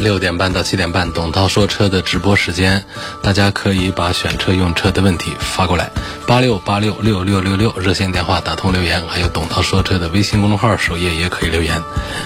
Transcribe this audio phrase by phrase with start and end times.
[0.00, 2.84] 六点半到七点半，董涛说车的直播时间，
[3.22, 5.90] 大家可以把选车用车的问题发过来，
[6.26, 11.82] 八六八六六六六六热线电话打通留言，还有董涛说车的微信公众号首页也可以留言。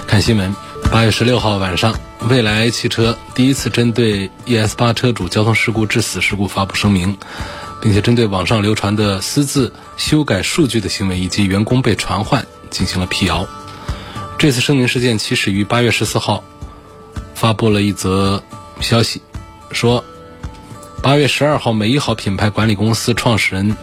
[0.07, 0.55] 看新闻，
[0.91, 7.17] 八月十六号晚上，蔚来汽车第一次针对 ES 八车主交通事故致死事故发布声明，
[7.81, 13.47] 并且针对网上流传的私自修改数据的行为以及员工被传唤进行了辟谣。
[14.37, 16.43] 这次声明事件起始于八月十四号。
[17.33, 18.41] 发布了一则
[18.79, 19.21] 消息，
[19.71, 20.03] 说
[21.01, 23.75] 八月十二号，美一号品牌管理公司创始人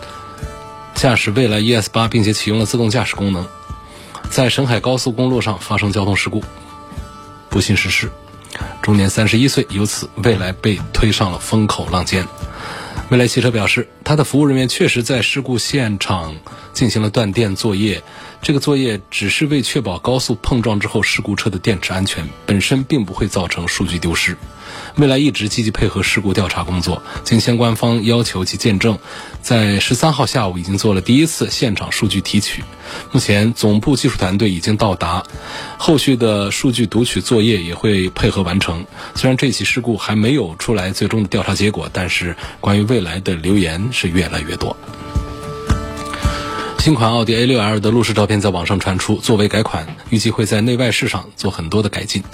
[0.94, 3.46] 驾驶蔚来 ES 八，并且启用了自动驾驶功能，
[4.30, 6.42] 在沈海高速公路上发生交通事故，
[7.48, 8.10] 不幸逝世，
[8.80, 9.66] 终年三十一岁。
[9.70, 12.26] 由此，蔚来被推上了风口浪尖。
[13.08, 16.36] 蔚来汽车表示，他的服务人员确实在事故现场
[16.72, 18.02] 进行了断电作业。
[18.42, 24.36] 这个作业只是为确保高速碰撞之后事故车的电池安全，本身并不会造成数据丢失。
[24.96, 28.98] 未来一直积极配合事故调查工作，经相关方要求及见证，
[29.42, 32.64] 在十三号下午已经做了第一次现场数据提取。
[33.12, 35.22] 目前总部技术团队已经到达，
[35.76, 38.86] 后续的数据读取作业也会配合完成。
[39.14, 44.76] 虽然这起事故还没有出来最终的调查结果，但是关于未来的留言是越来越多。
[46.80, 52.24] 新款奥迪 A6L 的路试照片在网上传出，作为改款，预计会在内外饰上做很多的改进。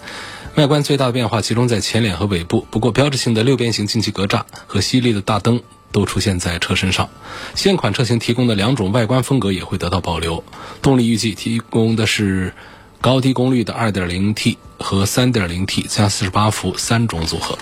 [0.55, 7.09] 外观最大的变化集中在前脸和尾部，不过标志性的六边形进气格栅和犀利的大灯都出现在车身上。
[7.57, 10.45] 现款车型提供的两种外观风格也会得到保留。
[10.81, 12.55] 动力预计提供的是
[13.01, 17.59] 高低功率的 2.0T 和 3.0T 加48伏三种组合。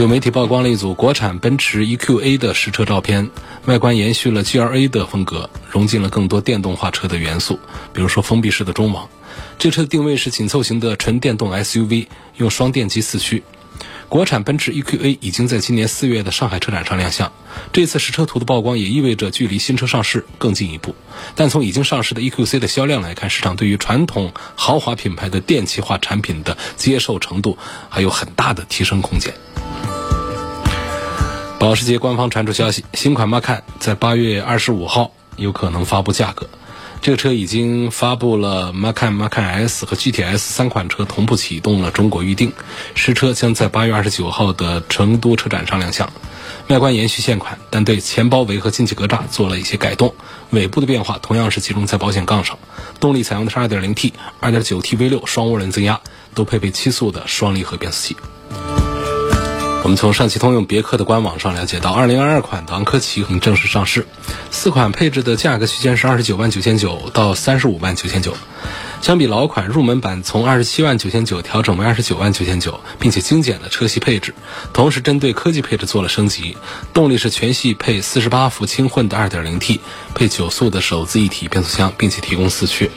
[0.00, 3.28] 有媒体曝光了一组国产奔驰 EQA 的实车照片，
[3.66, 7.60] 外观延续了 GLA 的风格，融进了更多电动化车的元素，
[7.92, 9.10] 比如说封闭式的中网。
[9.58, 12.06] 这车的定位是紧凑型的纯电动 SUV，
[12.38, 13.42] 用双电机四驱。
[14.08, 17.30] 国产奔驰 EQA 已经在今年四月的上海车展上亮相，
[17.70, 20.94] 这次实车图的曝光也意味着距离新车上市更进一步。
[21.34, 27.58] 但从已经上市的 EQC 的销量来看，市场对于传统豪华品牌的电气化产品的接受程度
[27.90, 29.34] 还有很大的提升空间。
[31.60, 36.48] 保时捷官方传出消息，新款 Macan 在八月二十五号有可能发布价格。
[37.02, 42.54] 这个车已经发布了 Macan、Macan S 和 GTS 三款车同步启动了中国预定，
[42.94, 46.10] 实车将在八月二十九号的成都车展上亮相。
[46.68, 50.14] 外观延续现款，但对前包围和进气格栅做了一些改动。
[50.52, 52.58] 尾部的变化同样是集中在保险杠上。
[53.00, 56.00] 动力采用的是 2.0T、2.9T V6 双涡轮增压，
[56.34, 58.16] 都配备七速的双离合变速器。
[59.82, 64.06] 我们从上汽通用别克的官网上了解到，2022款的昂科旗已经正式上市，
[64.50, 68.36] 四款配置的价格区间是二十九万九千九到三十五万九千九。
[69.00, 74.34] 相比老款入门版从二十七万九千九调整为二十九万九千九，并且精简了车系配置，
[74.74, 76.56] 同时针对科技配置做了升级。
[76.92, 79.80] 动力是全系配四十八伏轻混的 2.0T，
[80.14, 82.90] 配九速的手自一体变速箱，并且提供四驱。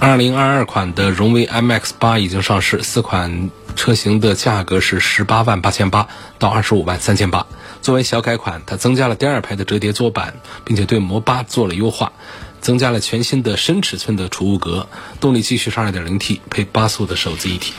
[0.00, 3.50] 2022款的荣威 MX-8 已经上市，四款。
[3.76, 6.08] 车型的价格是十八万八千八
[6.38, 7.46] 到二十五万三千八。
[7.82, 12.12] 作为小改款，它增加了第二排的折叠座板，并且对摩八做了优化，
[12.60, 14.86] 增加了全新的深尺寸的储物格。
[15.20, 17.72] 动力继续是二点零 T 配八速的手自一体。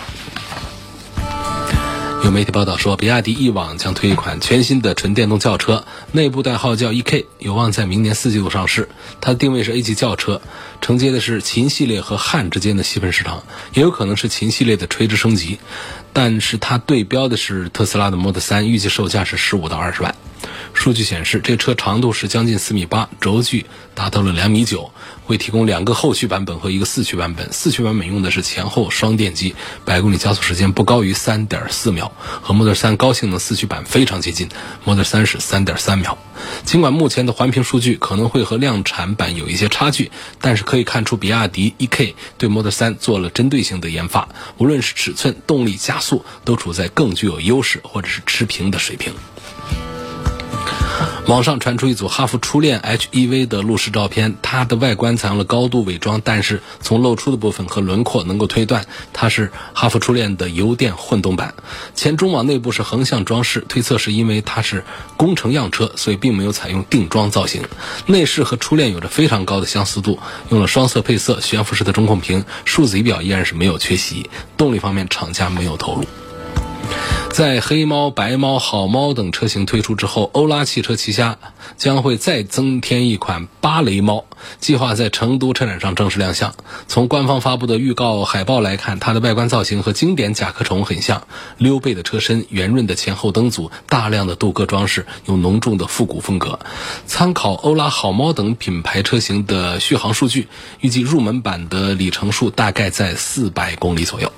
[2.24, 8.90] 有媒体报道说，比亚迪 e 网将推一款全新的纯电动轿车，内部代号叫 eK，有望在明年四季度上市。
[9.20, 10.40] 它的定位是 A 级轿车，
[10.82, 13.44] 承接的是秦系列和汉之间的细分市场，
[13.74, 15.58] 也有可能是秦系列的垂直升级。
[16.14, 20.14] 但是它对标的是特斯拉的 Model 3，预计售价是十五到二十万。
[20.74, 24.92] 数据显示，这车长度是将近四米八，轴距达到了两米九，
[25.26, 27.52] 会提供两个后驱版本和一个四驱版本。
[27.52, 34.50] 四驱版本用的是前后双电机，百公里加速时间不高于三点四秒，和 Model 3高性能四驱版非常接近。
[34.84, 36.18] Model 3是三点三秒。
[36.66, 49.14] 尽管目前的环评数据可能会和量产版有一些差距，但是可以看出比亚迪 eK 对 Model 3做了针对性的研发，无论是尺寸、动力、加速，都处在更具有优势或者是持平的水平。
[51.28, 61.54] 网上传出一组哈弗初恋 HEV 的路试照片，它的外观采用了高度伪装，但是从露出的部分和轮廓能够推断它是哈弗初恋的油电混动版。
[61.96, 64.84] 前中网内部是横向装饰，推测是因为它是
[65.18, 67.64] 工程样车，所以并没有采用定装造型。
[68.08, 70.20] 内饰和初恋有着非常高的相似度，
[70.50, 74.30] 用了双色配色，悬浮式的中控屏，数字仪表依然是没有缺席。
[74.58, 76.06] 动力方面，厂家没有透露。
[77.32, 81.38] 在黑猫、白猫、好猫等车型推出之后，欧拉汽车旗下
[81.78, 84.26] 将会再增添一款芭蕾猫，
[84.60, 86.54] 计划在成都车展上正式亮相。
[86.88, 91.26] 从官方发布的预告海报来看，它的外观造型和经典甲壳虫很像，
[91.58, 96.60] 溜背的车身、圆润的前后灯组、大量的镀铬装饰，有浓重的复古风格。
[97.08, 100.50] 参考欧拉、好猫等品牌车型的续航数据，
[100.82, 104.32] 预计入门版的里程数大概在四百公里左右。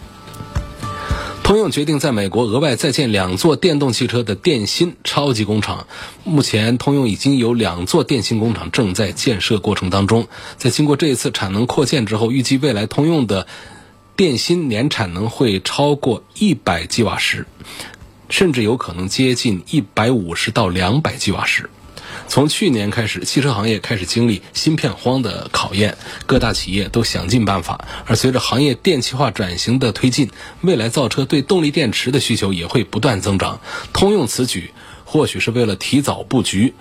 [1.44, 5.88] 通用决定在美国额外再建两座电动汽车的电芯超级工厂。
[6.24, 10.30] 目前，通用已经有两座电芯工厂正在建设过程当中。
[10.58, 13.46] 在经过这一次产能扩建之后，预计未来通用的
[14.16, 17.46] 电芯年产能会超过一百吉瓦时，
[18.30, 21.70] 甚至有可能接近一百五十到两百吉瓦时。
[22.28, 27.86] 从去年开始，汽车行业开始经历芯片荒的考验，各大企业都想尽办法。
[28.06, 30.32] 而随着行业电气化转型的推进，
[30.62, 33.60] 未来造车对动力电池的需求也会不断增长。
[33.94, 34.72] 通用此举
[35.06, 36.74] 或许是为了提早布局，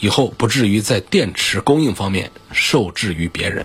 [0.00, 3.64] 以后不至于在电池供应方面受制于别人。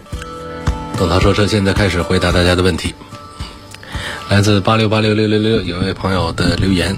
[0.98, 2.94] 董涛说车现在开始回答大家的问题，
[4.30, 6.98] 来自八六八六六六六有位朋友的留言。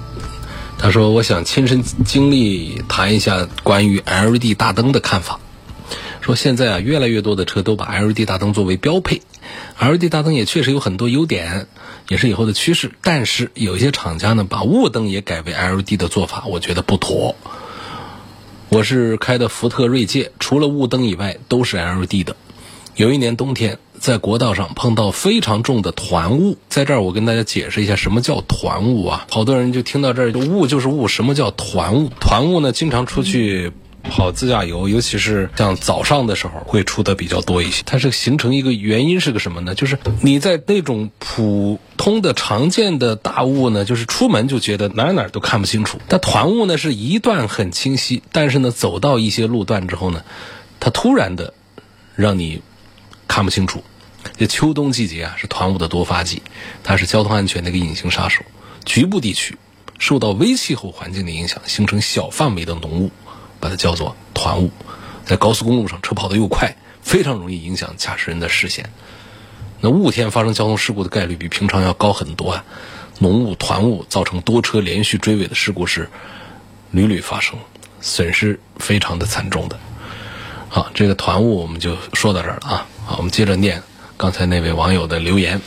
[0.80, 5.40] 他说：“我想亲身经历谈一下关于 LED 大灯的看法。
[6.22, 9.22] 说现在啊，越来越多的车都把 LED 大灯作为标配
[9.80, 11.68] ，LED 大灯也确实有很多优点，
[12.10, 12.92] 也是以后的趋势。
[13.02, 17.36] 但是有一些厂家呢，把雾灯也改为 LED 的做法，我觉得不妥。
[18.70, 22.36] 我是开的福特锐界，除了雾灯以外都是 LED 的。
[22.98, 29.26] 有一年冬天。”在国道上碰到非常重的团雾，在这儿我跟大家解释一下什么叫团雾啊？
[29.32, 32.10] 好多人就听到这儿雾就是雾，什么叫团雾？
[32.20, 33.72] 团雾呢，经常出去
[34.04, 37.82] 跑自驾游，尤其是像早上的时候会出的比较多一些。
[37.88, 39.74] 它是形成一个原因是个什么呢？
[39.74, 45.98] 就是你在那种普通的常见的大雾呢，就是出门就觉得哪哪都看不清楚。
[46.08, 50.22] 但团雾呢是一段很清晰，但是呢走到一些路段之后呢，
[50.80, 51.56] 它突然的
[52.16, 52.62] 让你。
[53.28, 53.84] 看不清楚，
[54.38, 56.42] 这秋冬季节啊是团雾的多发季，
[56.84, 58.44] 它是交通安全的一个隐形杀手。
[58.86, 59.58] 局部地区
[60.00, 63.12] 受到微气候环境的影响，形成小范围的浓雾，
[63.60, 64.72] 把它叫做团雾。
[65.26, 68.90] 在高速公路上，车跑得又快，非常容易影响驾驶人的视线。
[69.82, 72.66] 那雾天发生交通事故的概率比平常要高很多啊！
[73.20, 76.10] 浓雾、团雾造成多车连续追尾的事故是
[76.92, 77.60] 屡屡发生，
[78.00, 79.78] 损失非常的惨重的。
[80.70, 82.88] 好，这个团雾我们就说到这儿了啊。
[83.10, 83.84] 好，我们接着念
[84.18, 85.62] 刚才那位网友的留言。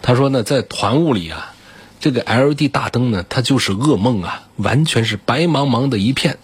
[0.00, 1.52] 他说呢，在团雾里啊，
[2.00, 6.38] 这个 LED 大灯呢，它就是噩梦啊，完全是白茫茫的一片。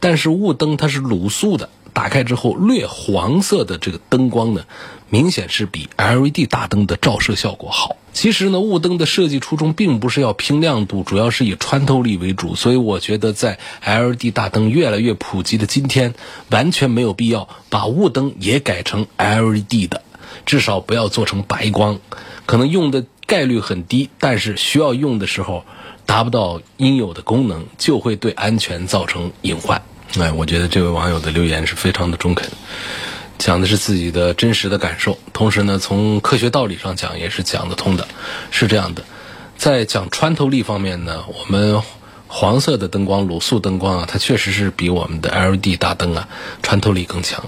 [0.00, 4.64] 但是雾灯它是卤素的，打开之后略黄色的这个灯光呢，
[5.08, 7.96] 明显是比 LED 大灯的照射效果好。
[8.16, 12.54] 其实呢，雾灯的设计初衷并不是要拼亮度，主要是以穿透力为主。
[12.54, 16.14] 所以我觉得，在 LED 大灯越来越普及的今天，
[16.48, 20.00] 完全没有必要把雾灯也改成 LED 的，
[20.46, 21.98] 至少不要做成白光。
[22.46, 25.66] 可能用的概率很低，但是需要用的时候
[26.06, 29.82] 达不到应有的功能，就会对安全造成隐患。
[30.18, 32.48] 哎，我觉得这位网友的留言是非常的中肯。
[33.38, 38.08] 讲的是自己的真实的感受，同时呢，从科学道理上讲也是讲得通的，
[38.50, 39.04] 是这样的。
[39.56, 41.82] 在讲穿透力方面呢，我们
[42.28, 46.28] 黄色的灯光、卤素灯光啊，它确实是比我们的 LED 大灯啊
[46.62, 47.44] 穿透力更强。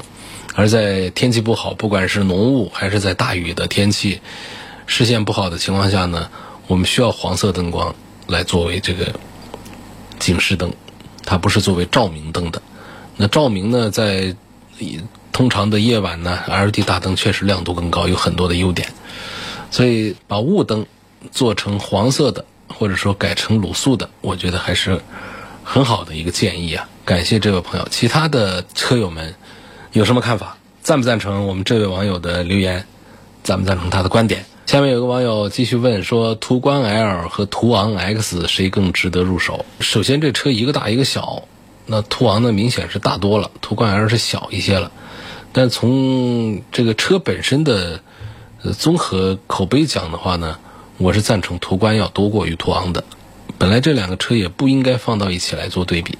[0.54, 4.20] 而在天气不好，不管是浓雾还是在大雨的天气，
[4.86, 6.30] 视线不好的情况下呢，
[6.66, 7.94] 我们需要黄色灯光
[8.26, 9.14] 来作为这个
[10.18, 10.72] 警示灯，
[11.24, 12.60] 它不是作为照明灯的。
[13.16, 14.34] 那照明呢，在
[15.38, 18.88] 通常的夜晚呢，LED 大灯确实亮度更高，有很多的优点。
[19.70, 20.84] 所以把雾灯
[21.30, 25.00] 做成黄色的，或者说改成卤素的，我觉得还是
[25.62, 26.88] 很好的一个建议啊。
[27.04, 29.36] 感谢这位朋友，其他的车友们
[29.92, 30.56] 有什么看法？
[30.82, 32.84] 赞不赞成我们这位网友的留言？
[33.44, 34.44] 赞不赞成他的观点？
[34.66, 39.64] 下面有个网友继续问说：途观 L 和途昂 X 谁更值得入手？
[39.78, 41.44] 首先，这车一个大一个小，
[41.86, 44.90] 那途昂呢明显是大多了，途观 L 是小一些了。
[45.52, 48.00] 但从这个车本身的
[48.76, 50.58] 综合口碑讲的话呢，
[50.98, 53.04] 我是赞成途观要多过于途昂的。
[53.56, 56.18] 本来这两个车也不应该放到一起来做对比，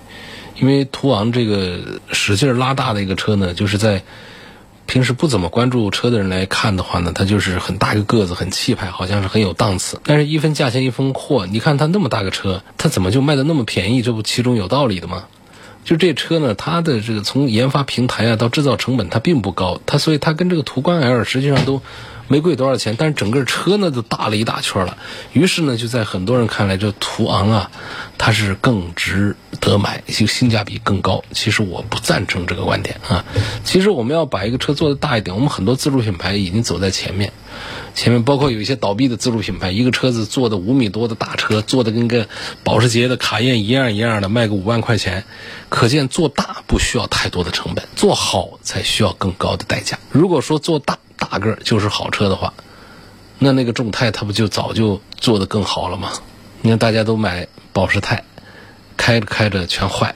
[0.59, 4.03] 因为途昂这个使劲拉大的一个车呢，就是在
[4.87, 10.01] 平时不怎么关注车的人来看的话呢，它就是很大一个个子，很气派，好像是很有档次。
[10.05, 14.03] 但是，一分价钱一分货，你看它那么大个车，它怎么就卖的那么便宜？
[14.03, 15.27] 这不其中有道理的吗？
[15.89, 21.81] 就这车呢，它的这个从研发平台啊到制造成本，它并不高，它所以它跟这个途观 L 实际上都。
[22.29, 24.99] 没贵多少钱，但是整个车呢都大了一大圈了。
[25.33, 27.71] 于是呢，就在很多人看来，这途昂啊，
[28.19, 31.25] 它是更值得买，就性价比更高。
[31.33, 33.25] 其实我不赞成这个观点啊。
[33.65, 37.33] 其实我们要把一个车做的大一点，我们很多自主品牌已经走在前面。
[37.95, 42.29] 前面包括有一些倒闭的自主品牌，一个车子做的五米多的大车，做的跟个
[42.63, 45.25] 保时捷的卡宴一样一样的，卖个五万块钱。
[45.69, 49.99] 可见做大不需要太多的成本，做好才需要更高的代价。
[50.13, 52.55] 如果说做大，大个儿就是好车的话，
[53.39, 56.13] 那那个众泰它不就早就做的更好了吗？
[56.63, 58.25] 你看大家都买保时泰，
[58.97, 60.15] 开着开着全坏，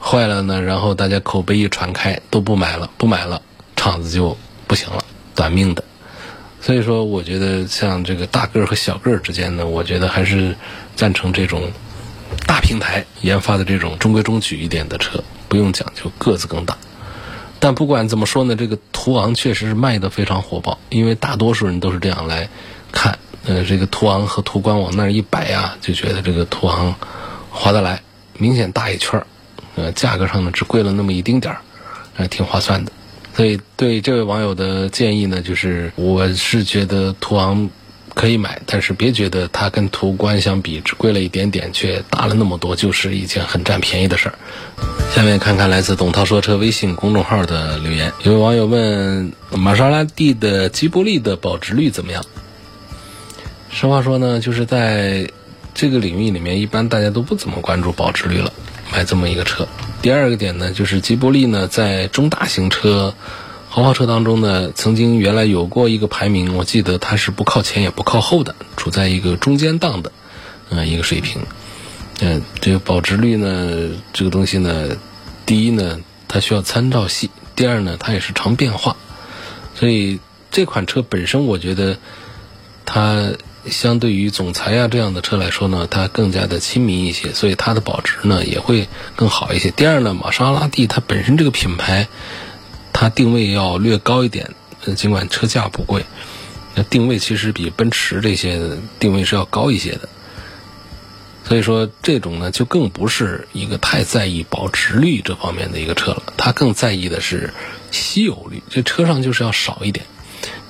[0.00, 3.42] 坏了呢，然后大家口碑一传开，都不买了，不买了，
[3.74, 5.82] 厂子就不行了，短命的。
[6.60, 10.56] 所以说，我觉得像这个大个儿和小个儿之间呢，我觉得还是
[10.96, 11.70] 赞成这种
[12.46, 16.76] 大平台研发的这种中规中矩一点的车，不用讲究个子更大。
[17.58, 22.48] 但不管怎么说呢，这个途昂确实是卖的非常火爆，因为大多数人都是这样来
[22.92, 23.18] 看。
[23.44, 26.94] 呃，这个途昂和途观往那儿一摆呀，就觉得这个途昂
[27.50, 28.00] 划得来，
[28.38, 29.26] 明显大一圈儿。
[29.76, 31.60] 呃，价格上呢只贵了那么一丁点儿，
[32.14, 32.92] 还挺划算的。
[33.34, 37.68] 所以对这位网友的建议呢，就是我是觉得途昂。
[38.16, 44.34] 可以买，但是别觉得它跟途观相比只贵了一点点，却大了那么多，就是一件很占便宜的事儿。
[45.14, 52.24] 下面看看来自董涛说车微信公众号的留言，有位网友问玛莎拉蒂的吉波利的保值率怎么样？
[53.70, 55.28] 实话说呢，就是在
[55.74, 58.50] 这个领域里面，一般大家都不怎么关注保值率了，
[58.90, 59.68] 买这么一个车。
[60.00, 63.14] 第二个点呢，就是吉波利呢在中大型车。
[63.76, 70.12] 豪华车当中呢，曾经原来有过一个排名，我记得它是不靠前也不靠后的，处在一个中间档的，
[70.70, 71.42] 嗯，一个水平。
[72.22, 74.96] 嗯，这个保值率呢，这个东西呢，
[75.44, 78.96] 第一呢，它需要参照系；第二呢，它也是常变化。
[79.74, 81.98] 所以这款车本身，我觉得
[82.86, 83.32] 它
[83.68, 89.70] 相对于总裁啊这样的车来说呢，它更加的亲民一些，所以它的保值呢也会更好一些。
[89.70, 92.08] 第二呢，玛莎拉蒂它本身这个品牌。
[92.98, 94.54] 它定位要略高一点，
[94.96, 96.06] 尽管车价不贵，
[96.74, 98.58] 那定位其实比奔驰这些
[98.98, 100.08] 定位是要高一些的。
[101.44, 107.52] 所以说，这种呢就更不是一个太在意保值率这方面的一个车了，它更在意的是
[107.90, 110.06] 稀有率，这车上就是要少一点。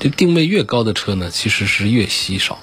[0.00, 2.59] 这定位越高的车呢，其实是越稀少，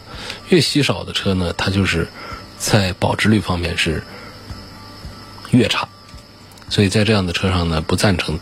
[0.50, 2.10] 越稀少的车呢，它就是
[2.58, 4.04] 在保值率方面是
[5.52, 5.88] 越差。
[6.70, 8.38] 所以在这样的车上呢，不赞成。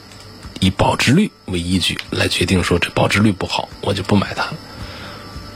[0.62, 4.53] 以保值率为依据来决定说这保值率不好，我就不买它了。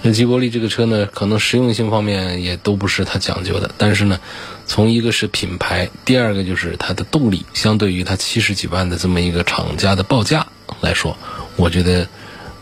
[0.01, 4.19] 那吉博力这个车呢，可能实用性方面也都不是它讲究的，但是呢，
[4.65, 10.47] 从一个是品牌，第二个就是它的动力，相对于它七十几万的这么一个厂家的报价
[10.81, 11.15] 来说，
[11.55, 12.07] 我觉得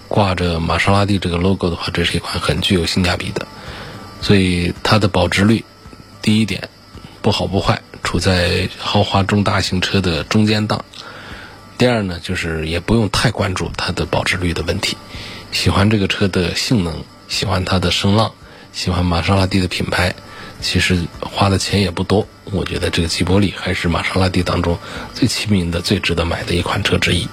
[0.10, 3.48] 挂着玛莎拉蒂这个 logo 的话，这是一款很具有性价比的。
[4.22, 5.64] 所以它的保值率，
[6.22, 6.70] 第一点
[7.22, 10.86] 不好不坏，处在豪华中大型车的中间档。
[11.84, 14.96] 第二呢，就是也不用太关注它的保值率的问题。
[15.52, 18.32] 喜欢这个车的性能，喜欢它的声浪，
[18.72, 20.16] 喜欢玛莎拉蒂的品牌，
[20.62, 22.26] 其实花的钱也不多。
[22.54, 24.80] 我觉得这个吉伯利还是玛莎拉蒂当中
[25.14, 27.28] 最亲民的、最值得买的一款车之一。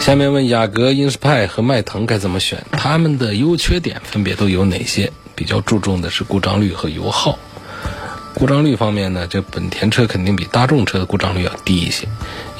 [0.00, 2.64] 下面问雅阁、英仕派和迈腾该怎么选？
[2.72, 5.12] 它们的优缺点分别都有哪些？
[5.34, 7.38] 比较注重的是故障率和油耗。
[8.38, 12.06] 故障率方面呢，这本田车肯定比大众车的故障率要低一些。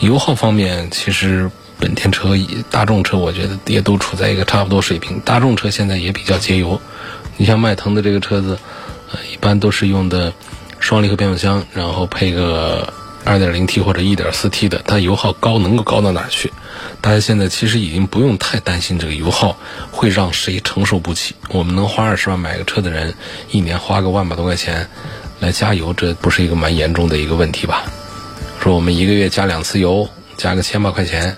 [0.00, 2.30] 油耗方面，其实本田车、
[2.70, 5.20] 大众车，我觉得也都处在一个差不多水平。
[5.20, 6.80] 大众车现在也比较节油。
[7.36, 8.58] 你像迈腾的这个车子，
[9.12, 10.32] 呃，一般都是用的
[10.80, 12.90] 双离合变速箱，然后配个
[13.26, 16.50] 2.0T 或者 1.4T 的，它油耗高能够高到哪去？
[17.02, 19.54] 大家现在其实已经不用太担心这个油耗
[19.90, 21.34] 会让谁承受不起。
[21.50, 23.12] 我们能花二十万买个车的人，
[23.50, 24.88] 一年花个万把多块钱。
[25.38, 27.84] 来加油，这不是一个蛮严重的一个问题吧？
[28.58, 31.36] 说我们一个月加两次油，加个千把块钱，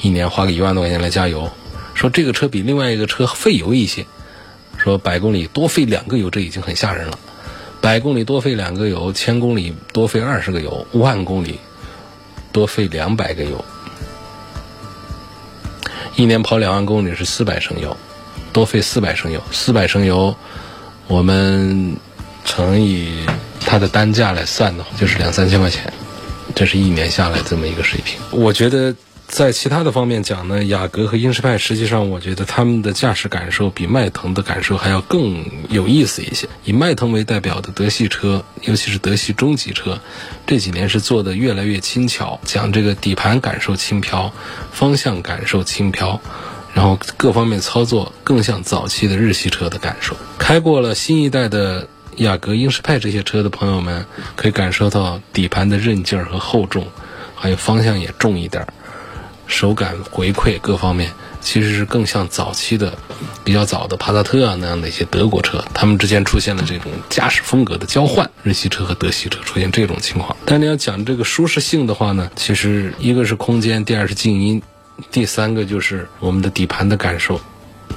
[0.00, 1.50] 一年花个一万多块钱来加油。
[1.94, 4.06] 说这个车比另外一个车费油一些，
[4.78, 7.18] 说百公里多费两个油，这已经很吓人了。
[7.80, 11.58] 百公里多费两个油，千公里多费二十个油，万公里
[12.52, 13.64] 多费两百个油。
[16.14, 17.96] 一年跑两万公里是四百升油，
[18.52, 19.42] 多费四百升油。
[19.50, 20.36] 四百升油，
[21.08, 21.96] 我们。
[22.42, 23.26] 乘以
[23.70, 25.92] 它的单价来算的话，就是两三千块钱，
[26.56, 28.18] 这是一年下来这么一个水平。
[28.32, 28.94] 我觉得。
[29.30, 36.48] 在其他的方面讲呢，雅阁和英仕派，实际上我觉得他们的驾驶感受比迈腾的感受还要更有意思一些。
[36.64, 40.00] 以迈腾为代表的德系车，尤其是德系中级车，
[40.48, 44.32] 这几年是做的越来越轻巧，讲这个底盘感受轻飘，
[44.72, 46.20] 方向感受轻飘，
[46.74, 50.16] 然后各方面操作更像早期的日系车的感受。
[50.38, 51.86] 开过了新一代的
[52.16, 54.04] 雅阁、英仕派这些车的朋友们，
[54.36, 56.86] 可以感受到底盘的韧劲儿和厚重，
[57.34, 58.72] 还有方向也重一点儿。
[59.46, 62.96] 手感回馈各方面，其实是更像早期的、
[63.42, 70.36] 比较早的帕萨特啊那样的一些德国车，它们之间出现了这种驾驶风格的交换，日系车和德系车出现这种情况。
[70.44, 74.62] 但你要讲这个舒适性的话呢，其实一个是空间，第二是静音，
[75.10, 77.40] 第三个就是我们的底盘的感受，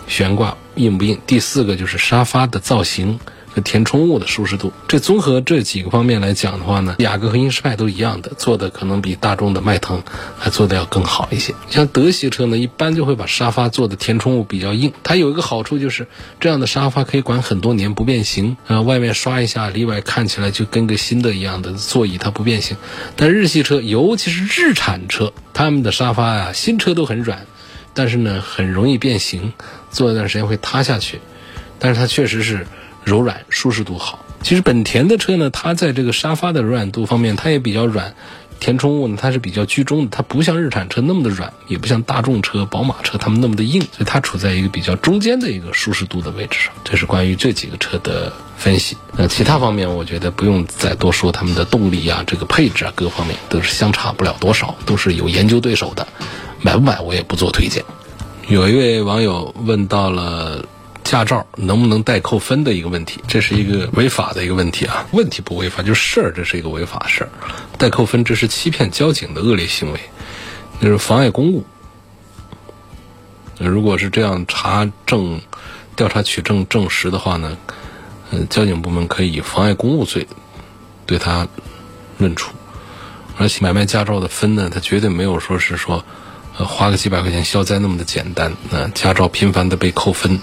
[0.08, 3.20] 悬挂硬不硬，第四个就是沙发的造型。
[3.54, 10.02] 和填充物的舒适度，这综合这几个方面来讲的话呢，雅阁和英仕派都一样的，做的可能比大众的迈腾
[10.40, 11.54] 还做的要更好一些。
[11.70, 16.08] 像德系车呢，一般就会把沙发做的填充物比较硬，它有一个好处就是
[16.40, 22.76] 这样的沙发可以管很多年不变形啊，外面刷一下，里外看起来就跟个新的一样的座椅它不变形。
[23.16, 27.46] 但日系车，尤其是日产车，他们的沙发呀，新车都很软，
[27.94, 29.54] 但是呢很容易变形，
[29.92, 31.20] 坐一段时间会塌下去。
[31.78, 32.66] 但是它确实是。
[33.04, 34.26] 柔软，舒适度好。
[34.42, 38.14] 其实本田的车呢，它在这个沙发的柔软度方面，它也比较软。
[38.60, 46.74] 填充物呢，它是比较居中的，它不像日产车那么的软，也不像大众车、宝马车它们那么的硬，所以它处在一个比较中间的一个舒适度的位置上。
[46.86, 48.96] 这是关于这几个车的分析。
[49.18, 56.08] 那其他方面，我觉得不用再多说，他们的动力啊、这个配置啊，各方面都是相差不了多少，都是有研究对手的。
[56.62, 57.84] 买不买我也不做推荐。
[58.48, 60.64] 有一位网友问到了。
[61.14, 65.06] 驾照能不能代扣分的一个问题，这是一个违法的一个问题啊！
[65.12, 67.30] 问题不违法，就是事儿，这是一个违法事儿。
[67.78, 70.00] 代扣分，这是欺骗交警的恶劣行为，
[70.80, 71.64] 那是妨碍公务。
[73.60, 75.40] 如果是这样查证、
[75.96, 77.60] 调查取证证实的话呢，
[78.32, 80.28] 嗯，交警部门可以以妨碍公务罪
[81.06, 81.48] 对他
[82.18, 82.56] 论处。
[83.38, 86.04] 而且买卖驾照的分呢，它绝对没有说是说，
[86.58, 88.54] 呃，花个几百块钱消灾那么的简单。
[88.72, 90.42] 那驾照频繁的被扣分。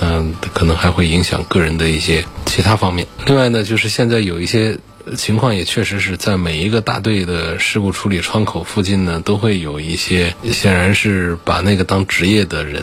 [0.00, 3.06] 嗯，可能还会影响个人的一些其他方面。
[3.26, 4.76] 另外呢，就是现在有一些
[5.16, 12.82] 情况也确实是在每一个大队的事故处理窗口附近呢，都会有一些显然是把那个当职业的人，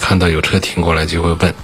[0.00, 1.54] 看到有车停过来就会问，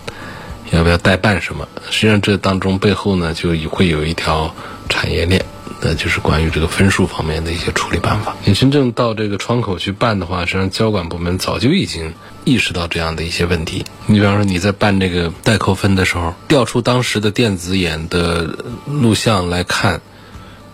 [0.72, 1.68] 要不要代办什么？
[1.90, 4.54] 实际上这当中背后呢，就会有一条
[4.88, 5.44] 产业链。
[5.82, 8.36] 那就是关于这个分数方面的一些处理办法。
[8.44, 12.12] 你真正到这个窗口去办的话，实际上交管部门早就已经
[12.44, 13.84] 意识到这样的一些问题。
[14.06, 20.02] 你比方说你在办这个代扣分的时候，调出当时的电子眼的录像来看，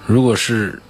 [0.07, 0.83] 如果是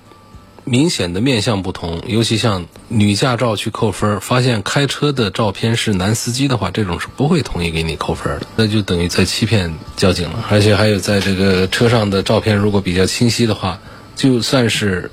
[0.64, 10.44] 明显的面相不同，尤其像女驾照去扣分，发现开车的照片是男司机的话，这种是不会同意给你扣分的，那就等于在欺骗交警了。
[10.50, 13.78] 而且还有在这个车上的照片如果比较清晰的话。
[14.16, 15.10] 就算是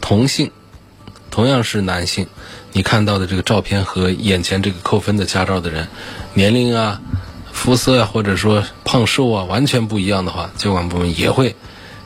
[0.00, 0.50] 同性，
[1.30, 2.26] 同样是男性，
[2.72, 5.86] 你看到的这个照片和眼前这个扣分的驾照的人，
[6.32, 7.02] 年龄啊、
[7.52, 11.54] 肤色啊，或者说胖瘦啊，完全不一样的话，交管部门也会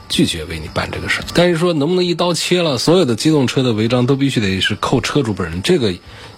[0.08, 1.24] 拒绝为你办这个事儿。
[1.32, 5.94] 但是说能不能一刀切了，所有的机动车的违章都必须得是扣车主本人，这个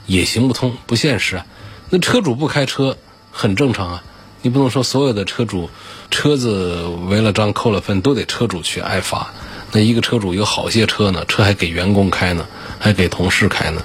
[0.06, 1.46] 也行不通，不现实啊。
[1.88, 2.98] 那车主不开车
[3.32, 4.04] 很正常啊，
[4.42, 5.70] 你不能说所有的车主
[6.10, 9.32] 车子违了章扣了分都得车主去挨罚。
[9.72, 12.46] 那一个车主有好些车呢，车还给员工开呢，
[12.78, 13.82] 还给同事开呢，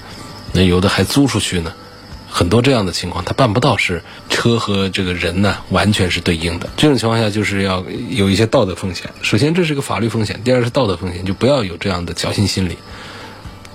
[0.53, 1.73] 那有的还租出去呢，
[2.29, 6.69] 很多这样的情况，他办不到是车和这个人呢完全是对应的。
[6.77, 9.09] 这种情况下就是要有一些道德风险。
[9.21, 12.77] 首先这是个法律风险，第二是道德风险，就不要有这样的侥幸心理。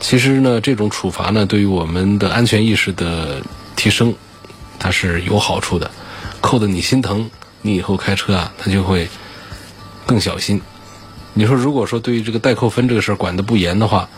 [0.01, 3.43] 其实呢，这种处罚呢，对于我们的安全意识的
[3.77, 4.15] 提升，
[4.79, 5.91] 它是有好处的。
[6.41, 7.31] 扣的你心疼，
[7.63, 9.09] 你以后开车啊，他就会
[10.07, 10.63] 更小心。
[11.39, 14.09] 你说，如果说对于这个代扣分这个事儿管得不严的话，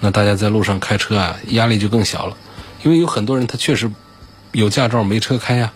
[0.00, 2.34] 那大家在路上开车啊，压力就更小了。
[2.82, 3.92] 因为有很多人他确实
[4.52, 5.72] 有驾照没车开呀，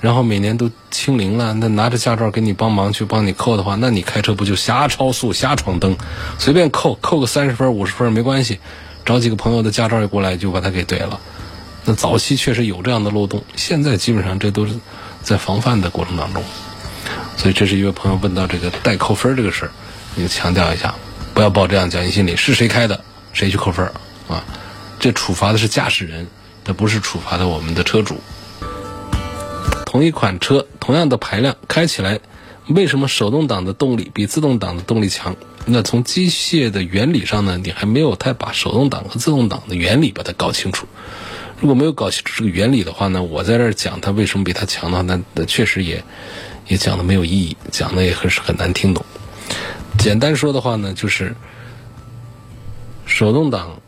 [0.00, 5.96] 然后每年都清零了，那拿着驾照给你帮忙去帮你扣的话，那你开车不就瞎超速、瞎闯灯，
[6.36, 8.58] 随便扣扣个三十分、五十分没关系，
[9.04, 11.20] 找几个朋友的驾照一过来就把他给怼了。
[11.84, 14.74] 那早期确实有这样的漏洞，现在基本上这都是
[15.22, 16.42] 在防范的过程当中。
[17.36, 19.70] 所以这是一位朋友问到这个代扣分这个事儿。
[20.16, 20.94] 你强调一下，
[21.34, 22.36] 不要抱这样侥幸心理。
[22.36, 23.84] 是谁开的，谁去扣分
[24.28, 24.44] 啊？
[25.00, 26.28] 这处罚的是驾驶人，
[26.64, 28.20] 那不是处罚的我们的车主。
[29.84, 32.20] 同一款车，同样的排量，开起来
[32.68, 35.36] 为什么手动挡的动力比自动挡的动力强？
[35.66, 40.86] 那从机械的原理上呢，你还没有太把手动挡和自动挡的原理把它搞清楚。
[41.60, 45.02] 如果没有搞清楚这个原理的话呢，我在这儿讲它为什么比它强呢？
[45.02, 46.04] 那那确实也
[46.66, 49.04] 也讲的没有意义，讲的也很是很难听懂。
[49.98, 51.34] 简单说的话呢，就是
[53.06, 53.80] 手动挡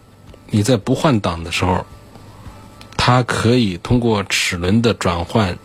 [0.49, 1.85] 你在不换挡的时候，
[2.97, 5.59] 它可以通过齿轮的转换，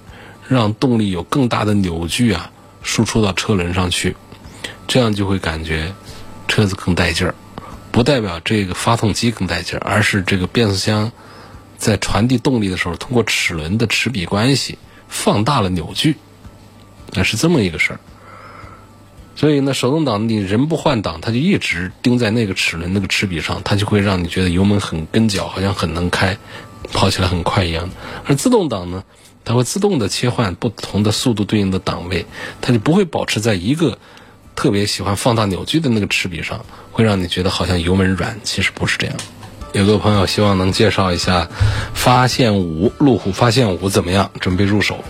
[0.48, 2.52] 让动力有更大的扭矩啊，
[2.84, 4.16] 输出到车轮上去，
[4.88, 5.94] 这样就会感觉
[6.48, 7.34] 车子更带劲儿。
[7.92, 11.12] 不代表这个发动机更带劲儿，而是这个变速箱
[11.78, 14.78] 在传递动力的时候，通过齿轮的齿比关系
[15.08, 16.16] 放大了扭矩，
[17.14, 18.00] 那是这么一个事儿。
[19.42, 26.38] 所以呢，手动挡你人不换挡，它就一直盯在那个齿轮那个齿比上，它就会让你觉得油门很跟脚，好像很能开，
[26.94, 27.90] 跑起来很快一样。
[28.28, 29.04] 而自动挡呢，
[29.44, 32.24] 它会自动的切换不同的速度对应的档位，
[32.62, 33.98] 它就不会保持在一个
[34.56, 39.16] 特别喜欢放大扭矩的那个齿比上，会让你觉得好像油门软，其实不是这样。
[39.74, 41.50] 有个朋友希望能介绍一下
[41.96, 45.04] 发现五路虎发现五怎么样，准备入手。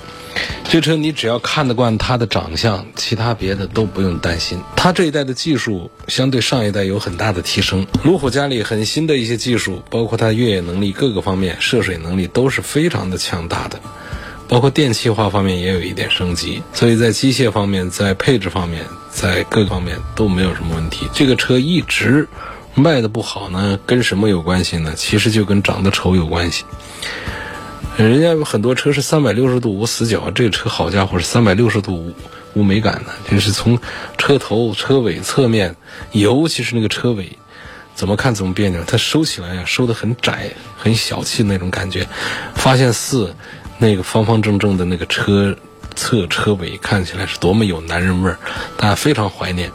[0.64, 4.62] 这车你只要看得惯它的长相，其他别的都不用担心。
[4.76, 13.82] 它这一代的技术相对上一代有很大的提升，路虎家里很新的一些技术，包括它越野能力各个方面、涉水能力都是非常的强大的，
[14.48, 21.06] 包括电气化方面也有一点升级，所以在机械方面、在配置方面、在各个方面都没有什么问题。
[21.14, 22.30] 这个车一直
[22.76, 24.94] 卖的不好呢，跟什么有关系呢？
[24.96, 26.64] 其实就跟长得丑有关系。
[27.98, 32.14] 人家有很多车是三百六十度无死角，这个车好家伙是三百六十度无
[32.56, 33.78] 无美感的，就是从
[34.18, 35.76] 车头、车尾、侧面，
[36.12, 37.38] 尤其是那个车尾，
[37.94, 38.84] 怎么看怎么别扭。
[38.86, 42.08] 它收起来呀，收的很窄、很小气那种感觉。
[42.56, 43.36] 发现四
[43.78, 45.56] 那个方方正正的那个车
[45.96, 48.40] 侧车尾，看起来是多么有男人味儿，
[48.78, 49.70] 大家非常怀念。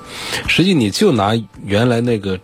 [0.49, 2.41] 实际你就拿原来那个。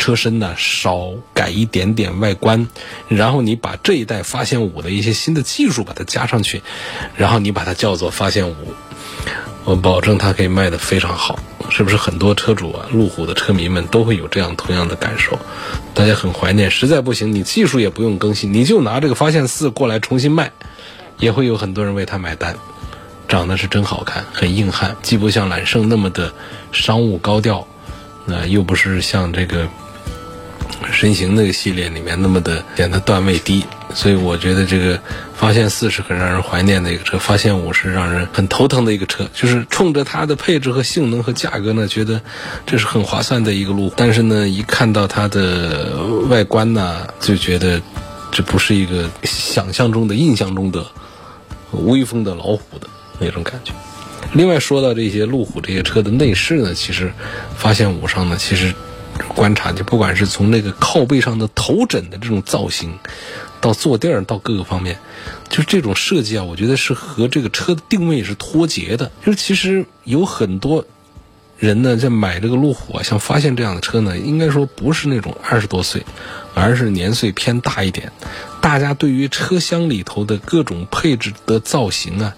[0.00, 2.66] 车身呢少改一点点外观，
[3.06, 6.62] 然后你把这一代发现五的一些新的技术把它加上去，
[7.16, 8.54] 然后你把它叫做发现五，
[9.64, 11.38] 我保证它可以卖得非常好。
[11.68, 15.38] 是不是很多车主啊，路虎的车迷们都会有这样同样的感受？
[15.94, 20.50] 大家很怀念，实在不行你技术也不用更新，你就拿这个发现四过来重新卖，
[21.18, 22.56] 也会有很多人为它买单。
[23.28, 26.32] 长得是真好看，很硬汉，既不像揽胜那么的
[26.72, 27.68] 商务高调，
[28.24, 29.68] 那又不是像这个。
[30.92, 34.98] 身形那个系列里面那么的显得段位低，所以我觉得这个
[35.34, 39.28] 发现四是很让人怀念的一个车，发现五是让人很头疼的一个车。
[39.32, 42.20] 就是冲着它的配置和性能和价格呢，觉得
[42.66, 43.94] 这是很划算的一个路虎。
[43.96, 45.96] 但是呢，一看到它的
[46.28, 47.80] 外观呢，就觉得
[48.30, 50.84] 这不是一个想象中的、印象中的
[51.72, 52.86] 威风的老虎的
[53.18, 53.72] 那种感觉。
[54.32, 57.12] 另外说到这些路虎这些车的内饰呢，其实
[57.56, 58.74] 发现五上呢，其实。
[59.28, 62.98] 观察，就不管是从那个靠背上的头枕的这种造型，
[63.60, 64.98] 到坐垫儿，到各个方面，
[65.48, 69.10] 就是这种设计啊，我觉得是和这个车的定位是脱节的。
[69.24, 70.84] 就是其实有很多
[71.58, 76.04] 人呢，在买这个路虎啊，像发现这样的车呢，应该说不是那种二十多岁，
[76.54, 78.12] 而是年岁偏大一点。
[78.60, 82.34] 大家对于车厢里头的各种配置的造型啊，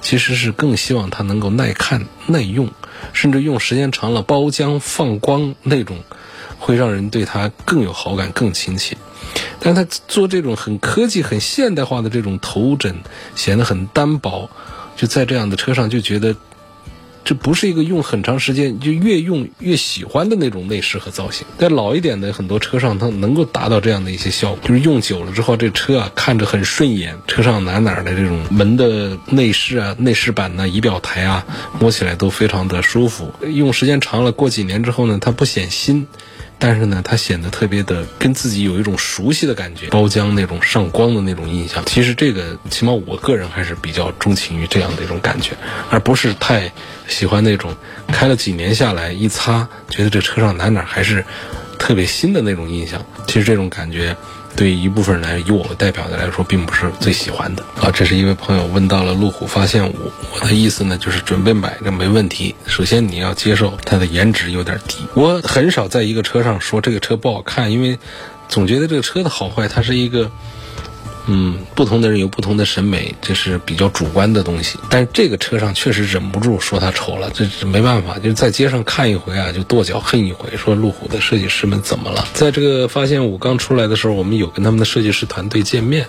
[0.00, 2.70] 其实是更希望它能够耐看、耐用，
[3.12, 5.98] 甚至用时间长了包浆放光那种。
[6.64, 8.96] 会让人对它更有好感、更亲切，
[9.60, 12.96] 但它做这种很科技、很现代化的这种头枕，
[13.34, 14.48] 显得很单薄。
[14.96, 16.34] 就在这样的车上，就觉得
[17.22, 21.46] 这不是一个用很长时间就越用越喜欢的那种内饰和造型。
[21.58, 31.44] 在老一点的很多车上，它能够达到这样的一些效果，就是用久了之后，这车啊看着很顺眼，车上哪哪的这种门的内饰啊、内饰板呐、仪表台啊，
[31.78, 33.30] 摸起来都非常的舒服。
[33.42, 36.06] 用时间长了，过几年之后呢，它不显新。
[36.66, 41.84] 但是呢，它显得特别的跟自己有一种熟悉的感觉，包浆那种上光的那种印象。
[41.84, 45.50] 其实这个，起码我个人还是比较钟情于这样的一种感觉，
[45.90, 46.72] 而不是太
[47.06, 47.76] 喜欢那种
[48.08, 51.22] 开了几年下来一擦，觉得这车上哪哪还是
[51.78, 53.04] 特别新的那种印象。
[53.26, 54.16] 其实这种感觉。
[54.56, 57.90] 对一部分人来，以我为代表的来说，并不是最喜欢的啊。
[57.92, 62.54] 这是一位朋友问到了路虎发现五，我的意思呢，就是准备买个没问题。
[62.66, 64.98] 首先你要接受它的颜值有点低。
[65.14, 67.98] 我很少在一个车上说这个车不好看，因为
[68.48, 70.30] 总觉得这个车的好坏，它是一个。
[71.26, 74.78] 嗯，不同的人有不同的审美，这是比较主观的东西。
[74.90, 82.28] 但是这个车上确实忍不住说它丑了，这是没办法，就是在街上看一回啊，就跺脚恨一回，说路虎的设计师们怎么了？
[82.34, 86.06] 在这个发现五刚出来的时候，我们有跟他们的设计师团队见面，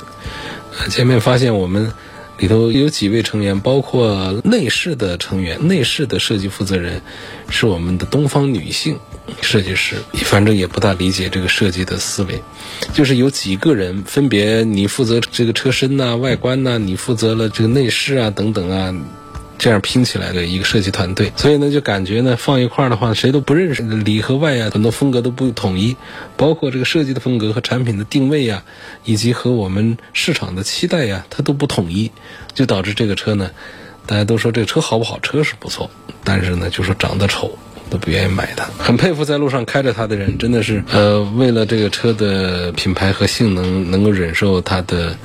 [0.90, 1.94] 见面发现我们
[2.38, 7.02] 里头有几位成员，包括内饰的成员，内饰的设计负责人
[7.50, 9.00] 是我们的东方女性
[9.42, 9.96] 设计师，
[10.26, 12.42] 反正也不大理解这个设计的思维，
[12.94, 18.94] 就是有几个人分别你负责这个车身呐、外观呐，你负责了这个内饰啊等等啊。
[19.58, 25.96] 这样拼起来的一个设计团队，所以呢，就感觉呢，放一块儿的话，谁都不认识，里和外啊，很多风格都不统一，
[26.36, 28.64] 包括这个设计的风格和产品的定位呀，
[29.06, 32.12] 以及和我们市场的期待呀，它都不统一，
[32.54, 33.50] 就导致这个车呢，
[34.06, 35.20] 大家都说这个车好不好？
[35.22, 35.90] 车是不错，
[36.24, 37.58] 但是呢，就说长得丑，
[37.90, 38.66] 都不愿意买它。
[38.78, 45.18] 很佩服在路上开着它的人，真的是，呃，为了这个车的品牌和性能，能够忍受它的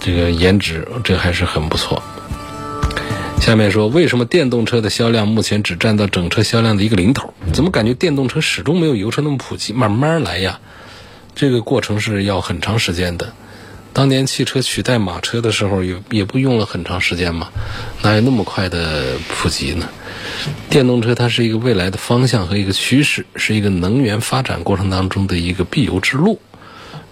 [0.00, 2.02] 这个颜值，这还是很不错。
[3.40, 7.32] 下面说，为什么电动车的销量目前只占到整车销量的一个零头？
[7.52, 9.72] 怎么感觉电动车始终没有油车那么普及？
[9.72, 10.58] 慢慢来呀，
[11.36, 13.32] 这个过程是要很长时间的。
[13.92, 17.50] 当年汽车取代马车的时候，也也不用了很长时间嘛，
[18.02, 19.88] 哪有那么快的普及呢？
[20.68, 26.40] 电动车它是一个未来的方向和一个趋势，是一个能源发展过程当中的一个必由之路。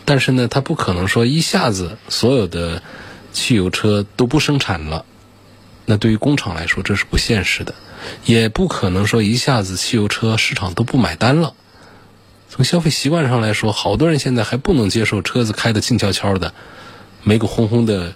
[0.04, 2.82] 但是呢，它不可能说一下子所有的
[3.32, 5.06] 汽油车都不生产了。
[5.86, 7.74] 那对于工厂来说，这是不现实的，
[8.24, 11.52] 也不可能说一下子汽油车市场都不买单了。
[12.48, 16.54] 从消费习惯上来说，好多人现在还不能接受车子开得静悄悄的，
[17.22, 18.14] 没个轰轰的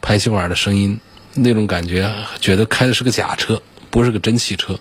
[0.00, 1.00] 排气管的声音，
[1.34, 3.60] 那种感觉，觉得开的是个假车，
[3.90, 4.78] 不是个真汽车。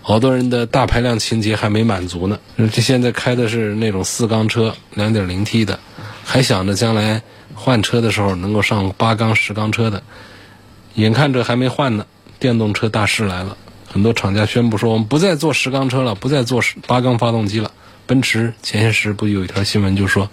[0.00, 2.38] 好多人的大排量情节还没满足呢，
[2.72, 5.80] 这现在开的是那种四缸车，两点零 T 的，
[6.24, 7.22] 还想着将来
[7.54, 10.02] 换车的时候能够上八缸、十缸车的。
[10.94, 12.06] 眼看着还没换呢，
[12.38, 13.56] 电动车大势来了。
[13.90, 17.70] 很多厂家宣布说，我们不再做十缸车了，不再做八缸发动机了。
[18.06, 20.28] 奔驰前些时不有一条新闻就说，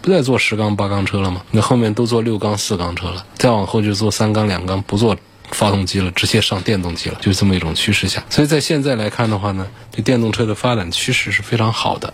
[0.00, 1.42] 不再做十缸八缸车了吗？
[1.50, 5.16] 那后面都做六缸四缸车了，再往后就做三缸两缸，不做
[5.50, 8.24] 发动机了，直接上电动机了，就这么一种趋势下。
[8.30, 12.12] 所以在现在来看的话呢，对电动车的发展趋势是非常好的，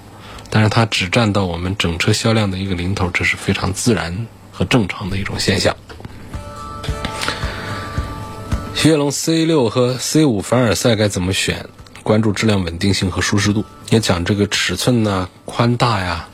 [0.51, 5.75] 但是它只占到我们整车销量的一个零头，这是非常自然和正常的一种现象。
[8.75, 11.69] 雪铁龙 C 六和 C 五凡尔赛该怎么选？
[12.03, 16.29] 关注质量稳定性和舒适度，也讲这个尺寸呢、宽大呀，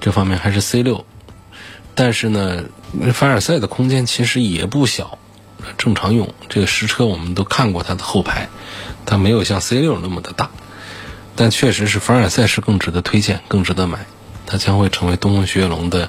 [0.00, 1.04] 这方面还是 C 六。
[1.96, 2.64] 但是呢，
[3.12, 5.18] 凡尔赛的空间其实也不小，
[5.76, 6.32] 正常用。
[6.48, 8.48] 这个实车我们都看过它的后排，
[9.04, 10.50] 它没有像 C 六那么的大，
[11.34, 14.06] 但确实是凡尔赛是更值得推荐、更值得买。
[14.46, 16.08] 它将会成为东风雪铁龙的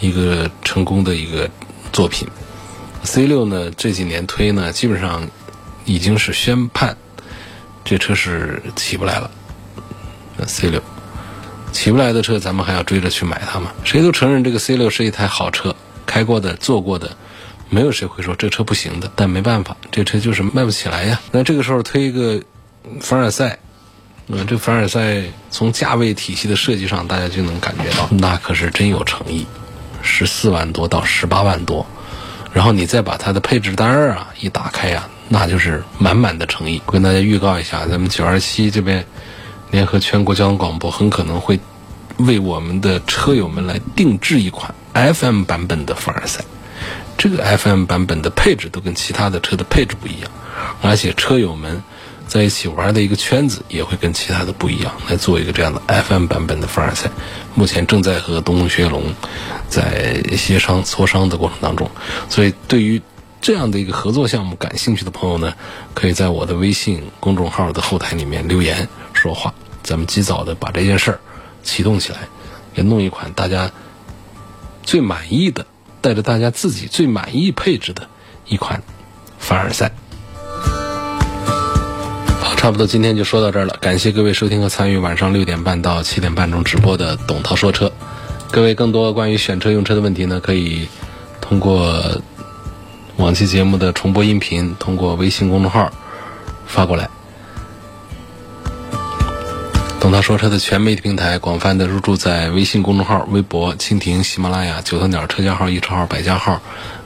[0.00, 1.50] 一个成功的一个
[1.92, 2.26] 作品。
[3.08, 5.26] C 六呢，这几年推呢，基本上
[5.86, 6.94] 已经是宣判，
[7.82, 9.30] 这车是起不来了。
[10.46, 10.82] C 六
[11.72, 13.72] 起不来的车，咱们还要追着去买它吗？
[13.82, 17.16] 谁都承认这个 C 六是一台好车，开过的、坐过的，
[17.70, 19.10] 没有谁会说这车不行的。
[19.16, 21.18] 但没办法，这车就是卖不起来呀。
[21.32, 22.42] 那这个时候推一个
[23.00, 23.58] 凡尔赛，
[24.26, 29.46] 嗯，这凡尔赛从价位体系的设计上，大家就能感觉到，那可是真有诚意，
[30.02, 31.86] 十四万多到十八万多。
[32.52, 36.80] 然后你再把它的配置单儿啊一打开呀，那就是满满的诚意。
[36.86, 39.04] 跟大家预告一下，咱们九二七这边
[39.70, 41.58] 联合全国交通广播，很可能会
[42.18, 46.44] 为我们的车友们来定制一款 FM 版本的凡尔赛。
[47.16, 50.30] 这个 FM 版本的配置都跟其他的车的配置不一样，
[50.82, 51.82] 而且车友们。
[52.28, 57.10] 在一起玩的一个圈子也会跟其他的不一样，来做一个这样的 FM 版本的凡尔赛。
[57.54, 59.14] 目前正在和东东学龙
[59.68, 61.90] 在协商磋商的过程当中，
[62.28, 63.00] 所以对于
[63.40, 65.54] 这样的一个合作项目感兴趣的朋友呢，
[65.94, 71.20] 可以在我的微信公众号的后台里面留言说话，咱们及早的把这件事儿
[71.62, 72.28] 启动起来，
[72.74, 73.70] 也弄一款大家
[74.82, 75.66] 最满意的、
[76.00, 78.08] 带着大家自己最满意配置的
[78.46, 78.82] 一款
[79.38, 79.92] 凡尔赛。
[82.58, 87.90] 差不多今天就说到这儿了，感谢各位收听和参与晚上六点半到七点半中直播的董涛说车。
[88.50, 90.88] 各位更多关于选车用车的问题呢，可以
[91.40, 92.20] 通过
[93.16, 95.88] 往期节目的重播音频，通过微信公众号
[96.66, 97.08] 发过来。
[100.00, 106.60] 董涛说车的全媒体平台广泛的入驻在微信公众号、微博、蜻蜓、喜马拉雅、九头鸟车架号、易车号、百家号。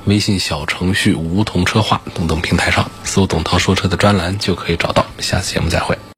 [0.07, 5.07] 微信小程序梧桐车话等等平台上搜“董涛说车”的专栏就可以找到。
[5.19, 5.97] 下次节目再会。